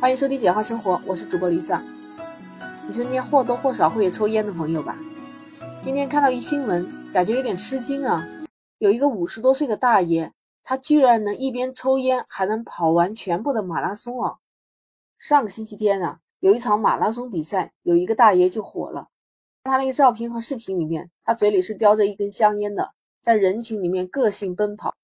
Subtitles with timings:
[0.00, 1.80] 欢迎收听简化生活，我是主播 Lisa。
[2.86, 4.96] 你身边或多或少会有抽烟的朋友吧？
[5.80, 8.26] 今天看到一新闻，感觉有点吃惊啊！
[8.78, 10.32] 有一个五十多岁的大爷，
[10.62, 14.36] 他居然能一边抽烟还能跑完全部的马拉松啊！
[15.18, 19.08] 上个星期天啊，有一场马拉松比赛，有一个大爷就火了。
[19.64, 24.94] 他那个照片和视频里面，他嘴里是叼着一根香烟的，在人群里面个性奔跑，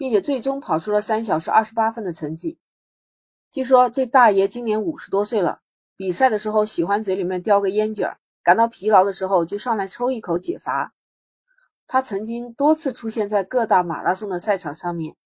[0.00, 2.58] 并且最终跑出了三小时二十八分的成绩。
[3.52, 5.60] 据说这大爷今年五十多岁了，
[5.94, 10.94] 比赛的时候喜欢嘴里面叼个烟卷，感到疲劳的时候就上来抽一口解乏。
[11.86, 15.16] 他曾经多次出现在各大马拉松的赛场上面，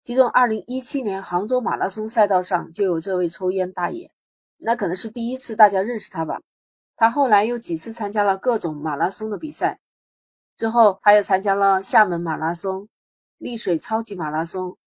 [0.00, 4.12] 其中2017年杭州马拉松赛道上就有这位抽烟大爷，
[4.58, 6.40] 那可能是第一次大家认识他吧。
[6.94, 9.80] 他后来又几次参加了各种马拉松的比赛，
[10.54, 12.86] 之后他又参加了厦门马拉松、
[13.40, 14.78] 丽水超级马拉松。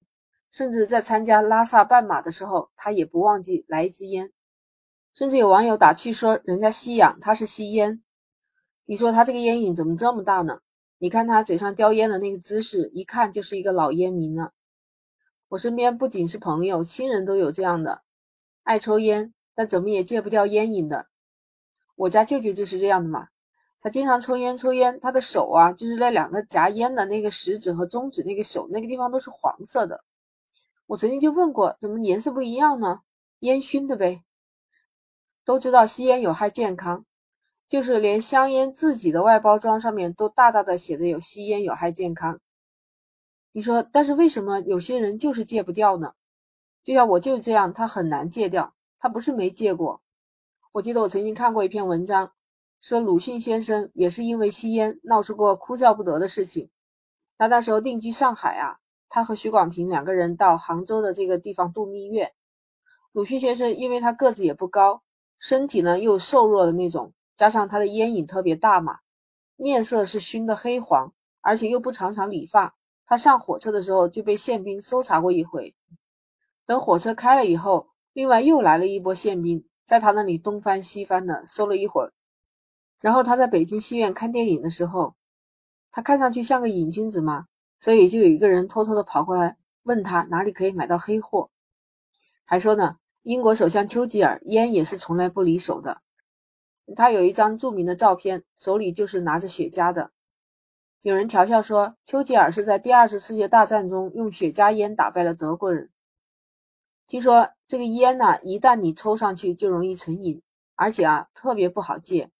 [0.50, 4.32] 甚至在参加拉萨半马的时候，他也不忘记来一支烟。
[5.14, 8.04] 甚至有网友打趣说：“人家吸氧，他是吸烟。”
[8.86, 10.60] 你说他这个烟瘾怎么这么大呢？
[11.00, 14.54] 你看他嘴上叼烟的那个姿势，一看就是一个老烟民了。
[15.50, 18.04] 我身边不仅是朋友，亲人都有这样的，
[18.62, 21.08] 爱抽烟，但怎么也戒不掉烟瘾的。
[21.96, 23.30] 我家舅舅就是这样的嘛，
[23.84, 30.06] 他经常抽烟，抽烟，他的手啊，就是那两个夹烟的那个食指和中指那个手那个地方都是黄色的。
[30.88, 33.02] 我曾经就问过，怎么颜色不一样呢？
[33.40, 34.24] 烟熏的呗。
[35.44, 37.04] 都知道吸烟有害健康，
[37.68, 42.40] 就是连香烟自己的外包装上面都大大的写着有吸烟有害健康。
[43.52, 46.14] 你说，但是为什么有些人就是戒不掉呢？
[46.82, 48.74] 就像我就这样，他很难戒掉。
[48.98, 50.02] 他不是没戒过。
[50.72, 52.32] 我记得我曾经看过一篇文章，
[52.84, 56.70] 说鲁迅先生也是因为吸烟闹出过哭笑不得的事情。
[57.38, 58.80] 他那时候定居上海啊。
[59.08, 62.34] 他和许广平两个人到杭州的这个地方度蜜月。
[63.14, 65.02] 鲁迅先生因为他个子也不高，
[65.40, 68.98] 身体呢又瘦弱的那种，加上他的烟瘾特别大嘛，
[69.56, 72.76] 面色是熏得黑黄，而且又不常常理发。
[73.06, 75.74] 他上火车的时候就被宪兵搜查过一回。
[76.66, 82.12] 等火车开了以后，另外又来了一波宪兵，在他那里东翻西翻的搜了一会儿。
[83.04, 85.16] 然后他在北京戏院看电影的时候，
[85.92, 87.48] 他看上去像个瘾君子嘛。
[87.78, 91.50] 所以就有一个人偷偷的跑过来问他哪里可以买到黑货，
[92.46, 96.02] 还说呢，英国首相丘吉尔烟也是从来不离手的，
[96.96, 100.12] 他有一张著名的照片，手里就是拿着雪茄的。
[101.02, 105.90] 有人调笑说，丘吉尔是在第二次世界大战中用雪茄烟打败了德国人。
[107.06, 110.42] 听说这个烟呢，一旦你抽上去就容易成瘾，
[110.76, 112.32] 而且啊特别不好戒。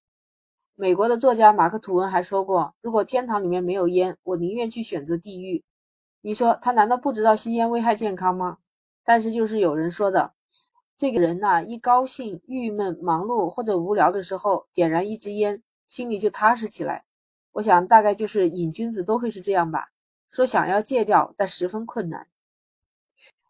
[0.76, 5.64] 美国的作家马克·吐温还说过：“如果天堂里面没有烟，我宁愿去选择地狱。”
[6.22, 8.58] 你说他难道不知道吸烟危害健康吗？
[9.04, 10.34] 但是就是有人说的，
[10.98, 17.06] 这个人呐，一高兴、郁闷、忙碌或者无聊的时候，点燃一支烟，心里就踏实起来。
[17.52, 19.90] 我想大概就是瘾君子都会是这样吧。
[20.32, 22.28] 说想要戒掉，但十分困难。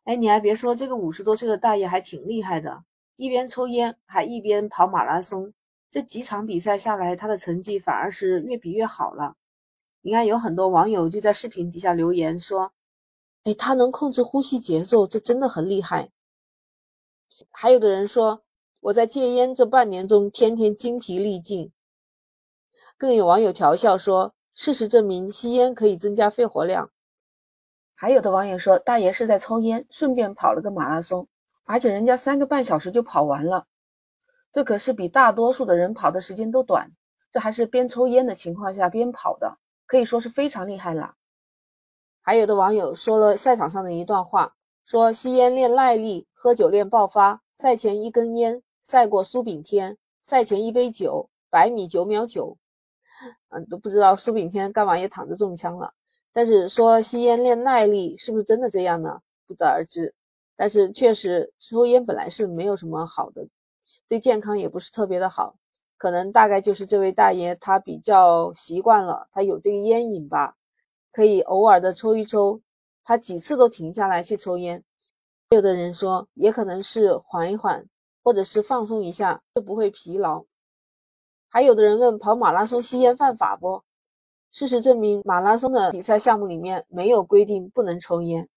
[0.03, 2.83] 哎，你还别说，这个五十多岁的大爷还挺厉害的，
[3.15, 5.53] 一边抽烟还一边跑马拉松。
[5.93, 9.35] 这几场比赛下来，他的成绩反而是越比越好了。
[10.01, 12.73] 你看，有很多网友就在视频底下留言说
[13.45, 16.09] ：“哎，他能控制呼吸节奏，这真的很厉害。”
[17.51, 18.41] 还有的人说
[18.81, 21.71] ：“我在戒烟这半年中，天天精疲力尽。”
[22.97, 26.89] 更有网友调笑说：“事实证明，吸烟可以增加肺活量。”
[27.93, 31.27] 还有的网友说：“大爷是在抽烟，顺便跑了个马拉松，
[31.65, 33.67] 而且人家三个半小时就跑完了。”
[34.53, 36.91] 这可是比大多数的人跑的时间都短，
[37.31, 41.15] 这还是边抽烟的情况下边跑的，可以说是非常厉害了。
[42.21, 44.53] 还有的网友说了赛场上的一段话，
[44.85, 47.41] 说吸烟练耐力，喝酒练爆发。
[47.51, 52.55] 赛前一根烟，赛过苏炳添；赛前一杯酒，百米九秒九。
[53.49, 55.95] 嗯，都不知道苏炳添干嘛也躺着中枪了。
[56.31, 59.19] 但是说吸烟练耐力，是不是真的这样呢？
[59.47, 60.13] 不得而知。
[60.55, 63.47] 但是确实，抽烟本来是没有什么好的。
[64.07, 65.55] 对健康也不是特别的好，
[65.97, 70.55] 可能大概就是这位大爷他比较习惯了，他有这个烟瘾吧，
[71.11, 72.61] 可以偶尔的抽一抽，
[73.03, 74.83] 他几次都停下来去抽烟。
[75.49, 77.85] 有的人说，也可能是缓一缓，
[78.23, 80.45] 或者是放松一下，就不会疲劳。
[81.49, 83.83] 还有的人问，跑马拉松吸烟犯法不？
[84.51, 88.49] 事实证明，马拉松的比赛项目里面没有规定不能抽烟。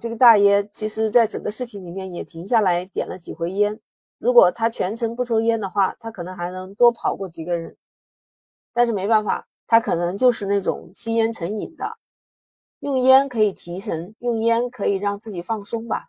[0.00, 3.80] 这个大爷其实在整个视频里面也停下来点了几回烟。
[4.24, 7.76] 如果他全程不抽烟的话，他可能还能多跑过几个人。
[8.72, 11.98] 但是没办法，他可能就是那种吸烟成瘾的。
[12.78, 16.08] 用烟可以提神，用烟可以让自己放松吧？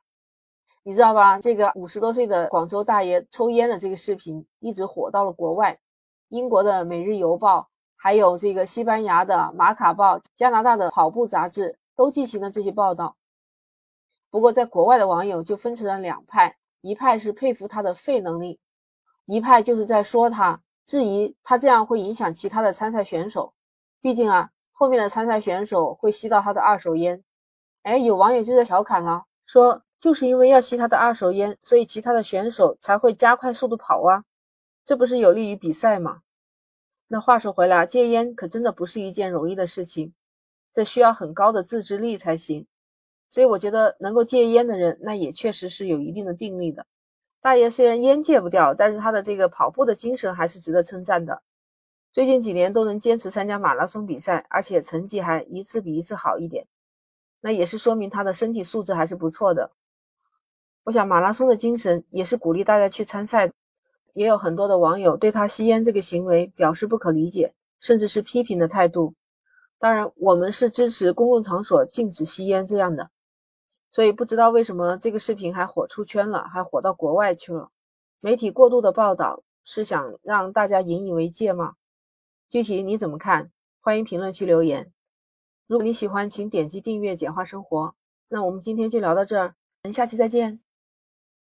[0.83, 1.37] 你知道吧？
[1.41, 5.77] 这个五十多岁的广州大爷抽烟的这个视频一直火到了国外，
[6.29, 7.59] 英国的《每日邮报》，
[7.97, 13.17] 还有这个西班牙的《马卡报》，加拿大的跑步杂志都进行了这些报道。
[14.29, 18.59] 不过，在国外的网友就分成了两派，一派是佩服他的肺能力，
[19.25, 23.53] 一派就是在说他，质疑他这样会影响其他的参赛选手。
[24.01, 24.51] 毕竟啊。
[24.77, 27.23] 后面的参赛选手会吸到他的二手烟，
[27.83, 34.25] 哎，有网友就在调侃了，说就是因为要吸他的二手烟，所以其他的选手才会加快速度跑啊，
[34.83, 36.23] 这不是有利于比赛吗？
[37.07, 40.13] 那话说回来，戒烟可真的不是一件容易的事情，
[40.73, 42.67] 这需要很高的自制力才行。
[43.35, 46.85] 所以我觉得能够戒烟的人，那也确实是有一定的定力的。
[47.41, 51.41] 大爷虽然烟戒不掉，但是他的这个跑步的精神还是值得称赞的。
[52.13, 56.65] 最近几年都能坚持参加马拉松比赛，而且成绩还一次比一次好一点，
[57.41, 59.71] 那也是说明他的身体素质还是不错的。
[60.85, 63.51] 我想马拉松的精神也是鼓励大家去参赛，
[64.13, 69.13] 也有很多的网友对他吸烟这个行为表示不可理解，甚至是批评的态度。
[69.77, 73.09] 当然，我们是支持公共场所禁止吸烟这样的，
[73.95, 77.69] 所以不知道为什么这个视频还火出圈了，还火到国外去了。
[78.19, 81.75] 媒体过度的报道是想让大家引以为戒吗？
[82.49, 83.53] 具体你怎么看？
[83.79, 84.91] 欢迎评论区留言。
[85.65, 87.95] 如果你喜欢，请点击订阅“简化生活”。
[88.27, 90.64] 那我们今天就聊到这儿，我们下期再见。